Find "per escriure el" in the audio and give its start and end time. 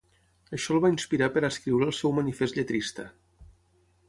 1.37-1.95